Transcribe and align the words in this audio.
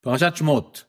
פרשת 0.00 0.36
שמות. 0.36 0.84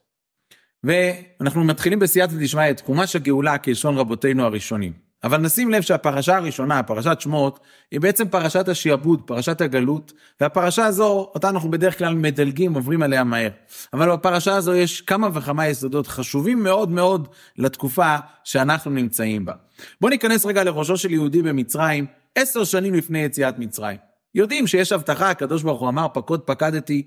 ואנחנו 0.84 1.64
מתחילים 1.64 1.98
בסייעתא 1.98 2.34
דשמיא 2.40 2.70
את 2.70 2.80
חומש 2.80 3.16
הגאולה 3.16 3.58
כלשון 3.58 3.98
רבותינו 3.98 4.44
הראשונים. 4.44 4.92
אבל 5.24 5.38
נשים 5.38 5.70
לב 5.70 5.82
שהפרשה 5.82 6.36
הראשונה, 6.36 6.82
פרשת 6.82 7.20
שמות, 7.20 7.60
היא 7.90 8.00
בעצם 8.00 8.28
פרשת 8.28 8.68
השיעבוד, 8.68 9.22
פרשת 9.26 9.60
הגלות, 9.60 10.12
והפרשה 10.40 10.86
הזו, 10.86 11.30
אותה 11.34 11.48
אנחנו 11.48 11.70
בדרך 11.70 11.98
כלל 11.98 12.14
מדלגים, 12.14 12.74
עוברים 12.74 13.02
עליה 13.02 13.24
מהר. 13.24 13.50
אבל 13.92 14.12
בפרשה 14.12 14.56
הזו 14.56 14.74
יש 14.74 15.00
כמה 15.00 15.28
וכמה 15.34 15.68
יסודות 15.68 16.06
חשובים 16.06 16.62
מאוד 16.62 16.90
מאוד 16.90 17.28
לתקופה 17.56 18.16
שאנחנו 18.44 18.90
נמצאים 18.90 19.44
בה. 19.44 19.52
בואו 20.00 20.10
ניכנס 20.10 20.46
רגע 20.46 20.64
לראשו 20.64 20.96
של 20.96 21.10
יהודי 21.10 21.42
במצרים, 21.42 22.06
עשר 22.34 22.64
שנים 22.64 22.94
לפני 22.94 23.18
יציאת 23.18 23.58
מצרים. 23.58 23.98
יודעים 24.34 24.66
שיש 24.66 24.92
הבטחה, 24.92 25.30
הקדוש 25.30 25.62
ברוך 25.62 25.80
הוא 25.80 25.88
אמר, 25.88 26.06
פקוד 26.14 26.40
פקדתי, 26.40 27.06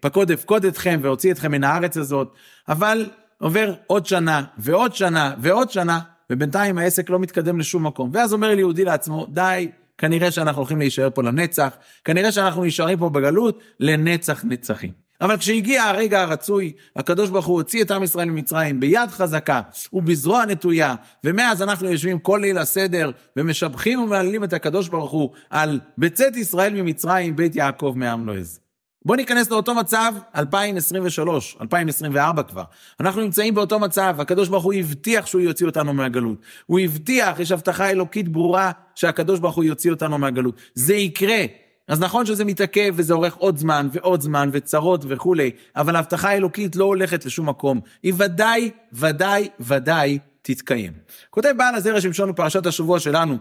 פקוד 0.00 0.30
אפקוד 0.30 0.64
אתכם 0.64 1.00
והוציא 1.02 1.32
אתכם 1.32 1.52
מן 1.52 1.64
הארץ 1.64 1.96
הזאת, 1.96 2.34
אבל 2.68 3.06
עובר 3.38 3.74
עוד 3.86 4.06
שנה 4.06 4.42
ועוד 4.58 4.94
שנה 4.94 5.34
ועוד 5.38 5.70
שנה, 5.70 6.00
ובינתיים 6.30 6.78
העסק 6.78 7.10
לא 7.10 7.18
מתקדם 7.18 7.58
לשום 7.58 7.86
מקום. 7.86 8.10
ואז 8.12 8.32
אומר 8.32 8.54
ליהודי 8.54 8.84
לעצמו, 8.84 9.26
די, 9.30 9.70
כנראה 9.98 10.30
שאנחנו 10.30 10.60
הולכים 10.60 10.78
להישאר 10.78 11.10
פה 11.10 11.22
לנצח, 11.22 11.76
כנראה 12.04 12.32
שאנחנו 12.32 12.64
נשארים 12.64 12.98
פה 12.98 13.10
בגלות 13.10 13.62
לנצח 13.80 14.44
נצחים. 14.44 14.90
אבל 15.20 15.36
כשהגיע 15.36 15.82
הרגע 15.82 16.22
הרצוי, 16.22 16.72
הקדוש 16.96 17.30
ברוך 17.30 17.46
הוא 17.46 17.56
הוציא 17.56 17.82
את 17.82 17.90
עם 17.90 18.02
ישראל 18.02 18.30
ממצרים 18.30 18.80
ביד 18.80 19.10
חזקה 19.10 19.60
ובזרוע 19.92 20.44
נטויה, 20.44 20.94
ומאז 21.24 21.62
אנחנו 21.62 21.88
יושבים 21.88 22.18
כל 22.18 22.38
ליל 22.42 22.58
הסדר 22.58 23.10
ומשבחים 23.36 24.00
ומעללים 24.00 24.44
את 24.44 24.52
הקדוש 24.52 24.88
ברוך 24.88 25.10
הוא 25.10 25.30
על 25.50 25.80
בצאת 25.98 26.36
ישראל 26.36 26.74
ממצרים, 26.74 27.36
בית 27.36 27.56
יעקב 27.56 27.92
מעם 27.96 28.26
לא 28.26 28.34
עז. 28.34 28.61
בואו 29.04 29.16
ניכנס 29.16 29.50
לאותו 29.50 29.74
מצב 29.74 30.12
2023, 30.36 31.56
2024 31.60 32.42
כבר. 32.42 32.64
אנחנו 33.00 33.20
נמצאים 33.20 33.54
באותו 33.54 33.78
מצב, 33.78 34.16
הקדוש 34.18 34.48
ברוך 34.48 34.64
הוא 34.64 34.74
הבטיח 34.74 35.26
שהוא 35.26 35.40
יוציא 35.40 35.66
אותנו 35.66 35.92
מהגלות. 35.92 36.38
הוא 36.66 36.80
הבטיח, 36.80 37.40
יש 37.40 37.52
הבטחה 37.52 37.90
אלוקית 37.90 38.28
ברורה 38.28 38.70
שהקדוש 38.94 39.40
ברוך 39.40 39.56
הוא 39.56 39.64
יוציא 39.64 39.90
אותנו 39.90 40.18
מהגלות. 40.18 40.54
זה 40.74 40.94
יקרה. 40.94 41.44
אז 41.88 42.00
נכון 42.00 42.26
שזה 42.26 42.44
מתעכב 42.44 42.94
וזה 42.96 43.14
אורך 43.14 43.34
עוד 43.34 43.56
זמן 43.56 43.88
ועוד 43.92 44.20
זמן 44.20 44.50
וצרות 44.52 45.04
וכולי, 45.08 45.50
אבל 45.76 45.96
ההבטחה 45.96 46.28
האלוקית 46.28 46.76
לא 46.76 46.84
הולכת 46.84 47.26
לשום 47.26 47.48
מקום. 47.48 47.80
היא 48.02 48.14
ודאי, 48.16 48.70
ודאי, 48.92 49.48
ודאי 49.60 50.18
תתקיים. 50.42 50.92
כותב 51.30 51.52
בעל 51.56 51.74
הזרע 51.74 52.00
שמשון 52.00 52.32
בפרשת 52.32 52.66
השבוע 52.66 53.00
שלנו, 53.00 53.38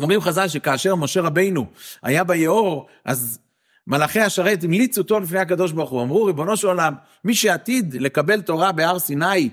אומרים 0.00 0.20
חז"ל 0.20 0.48
שכאשר 0.48 0.94
משה 0.94 1.20
רבינו 1.20 1.66
היה 2.02 2.24
ביאור, 2.24 2.86
אז 3.04 3.38
מלאכי 3.86 4.20
השרת 4.20 4.64
המליצו 4.64 5.00
אותו 5.00 5.20
לפני 5.20 5.38
הקדוש 5.38 5.72
ברוך 5.72 5.90
הוא, 5.90 6.02
אמרו 6.02 6.24
ריבונו 6.24 6.56
של 6.56 6.66
עולם, 6.66 6.94
מי 7.24 7.34
שעתיד 7.34 7.94
לקבל 7.94 8.40
תורה 8.40 8.72
בהר 8.72 8.98
סיני 8.98 9.48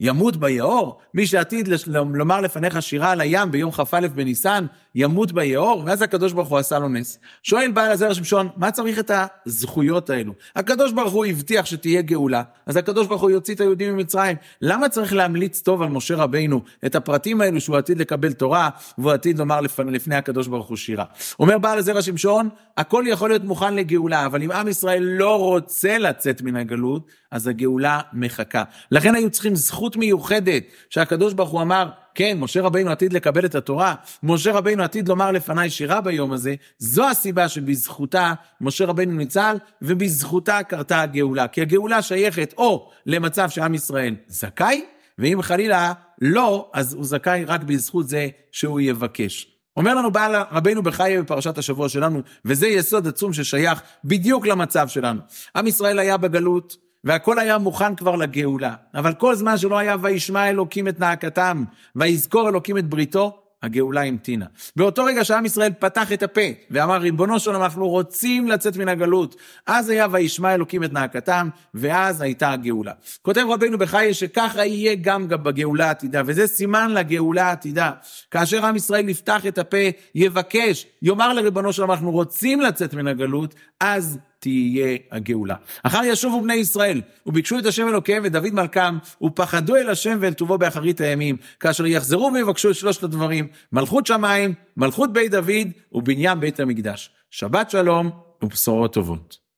ימות 0.00 0.36
ביאור, 0.36 1.00
מי 1.14 1.26
שעתיד 1.26 1.68
לומר 1.86 2.40
לפניך 2.40 2.82
שירה 2.82 3.10
על 3.10 3.20
הים 3.20 3.50
ביום 3.50 3.70
כ"א 3.70 4.06
בניסן, 4.14 4.66
ימות 4.94 5.32
ביאור, 5.32 5.82
ואז 5.86 6.02
הקדוש 6.02 6.32
ברוך 6.32 6.48
הוא 6.48 6.58
עשה 6.58 6.78
לו 6.78 6.88
נס. 6.88 7.18
שואל 7.42 7.70
בעל 7.70 7.90
הזרע 7.90 8.14
שמשון, 8.14 8.48
מה 8.56 8.70
צריך 8.70 8.98
את 8.98 9.10
הזכויות 9.46 10.10
האלו? 10.10 10.32
הקדוש 10.56 10.92
ברוך 10.92 11.12
הוא 11.12 11.26
הבטיח 11.26 11.66
שתהיה 11.66 12.02
גאולה, 12.02 12.42
אז 12.66 12.76
הקדוש 12.76 13.06
ברוך 13.06 13.22
הוא 13.22 13.30
יוציא 13.30 13.54
את 13.54 13.60
היהודים 13.60 13.94
ממצרים. 13.94 14.36
למה 14.62 14.88
צריך 14.88 15.12
להמליץ 15.12 15.60
טוב 15.60 15.82
על 15.82 15.88
משה 15.88 16.16
רבינו 16.16 16.60
את 16.86 16.94
הפרטים 16.94 17.40
האלו 17.40 17.60
שהוא 17.60 17.76
עתיד 17.76 17.98
לקבל 17.98 18.32
תורה, 18.32 18.68
והוא 18.98 19.12
עתיד 19.12 19.38
לומר 19.38 19.60
לפני, 19.60 19.92
לפני 19.92 20.16
הקדוש 20.16 20.46
ברוך 20.46 20.68
הוא 20.68 20.76
שירה? 20.76 21.04
אומר 21.38 21.58
בעל 21.58 21.78
הזרע 21.78 22.02
שמשון, 22.02 22.48
הכל 22.76 23.04
יכול 23.06 23.30
להיות 23.30 23.44
מוכן 23.44 23.74
לגאולה, 23.74 24.26
אבל 24.26 24.42
אם 24.42 24.50
עם 24.50 24.68
ישראל 24.68 25.02
לא 25.02 25.38
רוצה 25.38 25.98
לצאת 25.98 26.42
מן 26.42 26.56
הגלות, 26.56 27.06
אז 27.30 27.46
הגאולה 27.46 28.00
מחכה. 28.12 28.62
לכן 28.90 29.14
היו 29.14 29.30
צריכים 29.30 29.56
זכות 29.56 29.89
מיוחדת, 29.96 30.62
שהקדוש 30.90 31.32
ברוך 31.32 31.50
הוא 31.50 31.62
אמר, 31.62 31.88
כן, 32.14 32.36
משה 32.40 32.62
רבינו 32.62 32.90
עתיד 32.90 33.12
לקבל 33.12 33.44
את 33.44 33.54
התורה, 33.54 33.94
משה 34.22 34.52
רבינו 34.52 34.82
עתיד 34.82 35.08
לומר 35.08 35.30
לפניי 35.30 35.70
שירה 35.70 36.00
ביום 36.00 36.32
הזה, 36.32 36.54
זו 36.78 37.08
הסיבה 37.08 37.48
שבזכותה 37.48 38.32
משה 38.60 38.86
רבינו 38.86 39.12
ניצל, 39.12 39.56
ובזכותה 39.82 40.62
קרתה 40.62 41.00
הגאולה. 41.00 41.48
כי 41.48 41.60
הגאולה 41.60 42.02
שייכת 42.02 42.54
או 42.58 42.90
למצב 43.06 43.50
שעם 43.50 43.74
ישראל 43.74 44.14
זכאי, 44.26 44.84
ואם 45.18 45.42
חלילה 45.42 45.92
לא, 46.20 46.70
אז 46.72 46.94
הוא 46.94 47.04
זכאי 47.04 47.44
רק 47.44 47.62
בזכות 47.62 48.08
זה 48.08 48.28
שהוא 48.52 48.80
יבקש. 48.80 49.46
אומר 49.76 49.94
לנו 49.94 50.10
בעל 50.10 50.34
רבינו 50.50 50.82
בחיי 50.82 51.22
בפרשת 51.22 51.58
השבוע 51.58 51.88
שלנו, 51.88 52.20
וזה 52.44 52.68
יסוד 52.68 53.06
עצום 53.06 53.32
ששייך 53.32 53.82
בדיוק 54.04 54.46
למצב 54.46 54.88
שלנו. 54.88 55.20
עם 55.56 55.66
ישראל 55.66 55.98
היה 55.98 56.16
בגלות, 56.16 56.76
והכל 57.04 57.38
היה 57.38 57.58
מוכן 57.58 57.94
כבר 57.94 58.16
לגאולה. 58.16 58.74
אבל 58.94 59.14
כל 59.14 59.34
זמן 59.34 59.58
שלא 59.58 59.78
היה 59.78 59.96
וישמע 60.00 60.48
אלוקים 60.48 60.88
את 60.88 61.00
נאקתם, 61.00 61.64
ויזכור 61.96 62.48
אלוקים 62.48 62.78
את 62.78 62.88
בריתו, 62.88 63.40
הגאולה 63.62 64.02
המתינה. 64.02 64.46
באותו 64.76 65.04
רגע 65.04 65.24
שעם 65.24 65.46
ישראל 65.46 65.72
פתח 65.78 66.12
את 66.12 66.22
הפה 66.22 66.40
ואמר 66.70 66.96
ריבונו 66.96 67.40
של 67.40 67.50
עולם 67.50 67.62
אנחנו 67.62 67.88
רוצים 67.88 68.48
לצאת 68.48 68.76
מן 68.76 68.88
הגלות, 68.88 69.36
אז 69.66 69.88
היה 69.88 70.06
וישמע 70.10 70.54
אלוקים 70.54 70.84
את 70.84 70.92
נאקתם 70.92 71.48
ואז 71.74 72.20
הייתה 72.20 72.52
הגאולה. 72.52 72.92
כותב 73.22 73.44
רבינו 73.48 73.78
בחיי 73.78 74.14
שככה 74.14 74.64
יהיה 74.64 74.94
גם 74.94 75.28
בגאולה 75.28 75.86
העתידה 75.86 76.22
וזה 76.26 76.46
סימן 76.46 76.90
לגאולה 76.90 77.46
העתידה. 77.46 77.90
כאשר 78.30 78.66
עם 78.66 78.76
ישראל 78.76 79.08
יפתח 79.08 79.46
את 79.46 79.58
הפה, 79.58 79.88
יבקש, 80.14 80.86
יאמר 81.02 81.32
לריבונו 81.32 81.72
של 81.72 81.82
עולם 81.82 81.92
אנחנו 81.92 82.10
רוצים 82.10 82.60
לצאת 82.60 82.94
מן 82.94 83.06
הגלות, 83.06 83.54
אז 83.80 84.18
תהיה 84.40 84.96
הגאולה. 85.10 85.54
אחר 85.82 86.00
ישובו 86.04 86.42
בני 86.42 86.54
ישראל, 86.54 87.00
וביקשו 87.26 87.58
את 87.58 87.66
השם 87.66 87.88
אלוקיהם 87.88 88.22
ודוד 88.26 88.54
מלכם, 88.54 88.98
ופחדו 89.22 89.76
אל 89.76 89.90
השם 89.90 90.18
ואל 90.20 90.32
טובו 90.32 90.58
באחרית 90.58 91.00
הימים, 91.00 91.36
כאשר 91.60 91.86
יחזרו 91.86 92.30
ויבקשו 92.34 92.70
את 92.70 92.74
שלושת 92.74 93.02
הדברים, 93.02 93.48
מלכות 93.72 94.06
שמיים, 94.06 94.54
מלכות 94.76 95.12
בית 95.12 95.30
דוד, 95.30 95.68
ובניין 95.92 96.40
בית 96.40 96.60
המקדש. 96.60 97.10
שבת 97.30 97.70
שלום 97.70 98.10
ובשורות 98.42 98.92
טובות. 98.92 99.49